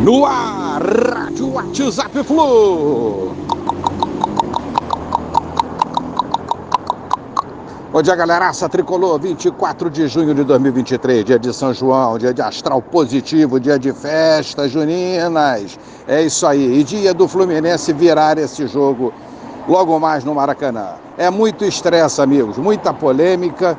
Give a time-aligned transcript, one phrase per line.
[0.00, 3.34] No ar, Rádio WhatsApp Flu.
[7.90, 12.40] Bom dia, galeraça tricolor, 24 de junho de 2023, dia de São João, dia de
[12.40, 15.76] astral positivo, dia de festas juninas.
[16.06, 19.12] É isso aí, e dia do Fluminense virar esse jogo
[19.66, 20.90] logo mais no Maracanã.
[21.16, 23.76] É muito estresse, amigos, muita polêmica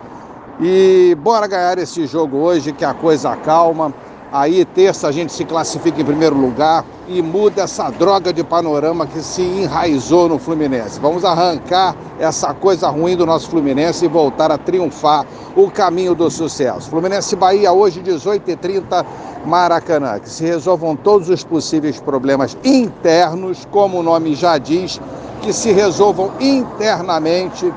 [0.60, 3.94] e bora ganhar esse jogo hoje que a coisa calma.
[4.32, 9.08] Aí, terça, a gente se classifica em primeiro lugar e muda essa droga de panorama
[9.08, 10.99] que se enraizou no Fluminense.
[10.99, 16.30] Vamos arrancar essa coisa ruim do nosso Fluminense e voltar a triunfar o caminho do
[16.30, 16.91] sucesso.
[16.91, 19.04] Fluminense Bahia, hoje, 18h30,
[19.48, 20.20] Maracanã.
[20.20, 25.02] Que se resolvam todos os possíveis problemas internos, como o nome já diz,
[25.41, 27.73] que se resolvam internamente.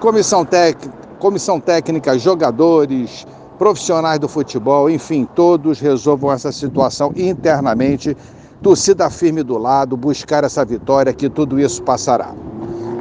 [0.00, 3.26] Comissão técnica, comissão técnica jogadores
[3.62, 8.16] profissionais do futebol, enfim, todos resolvam essa situação internamente,
[8.60, 12.34] torcida firme do lado, buscar essa vitória, que tudo isso passará.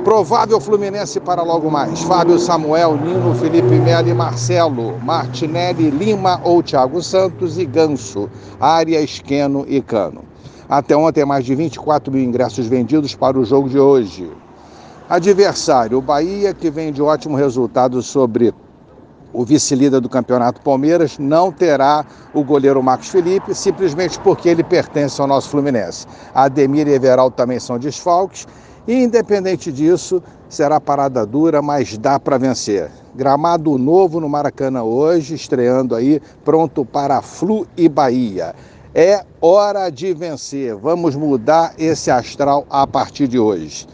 [0.04, 2.04] Provável Fluminense para logo mais.
[2.04, 9.02] Fábio Samuel, Nino, Felipe Melo e Marcelo, Martinelli, Lima ou Thiago Santos e Ganso, Área,
[9.02, 10.22] Esqueno e Cano.
[10.70, 14.30] Até ontem, mais de 24 mil ingressos vendidos para o jogo de hoje.
[15.10, 18.54] Adversário, Bahia, que vem de ótimo resultado sobre
[19.34, 25.20] o vice-líder do campeonato Palmeiras não terá o goleiro Marcos Felipe, simplesmente porque ele pertence
[25.22, 26.06] ao nosso Fluminense.
[26.34, 28.48] Ademir e Everaldo também são desfalques.
[28.88, 32.90] E, independente disso, será parada dura, mas dá para vencer.
[33.14, 38.56] Gramado novo no Maracanã hoje, estreando aí, pronto para Flu e Bahia.
[38.94, 40.76] É hora de vencer.
[40.76, 43.88] Vamos mudar esse astral a partir de hoje.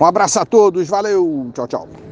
[0.00, 2.05] Um abraço a todos, valeu, tchau, tchau.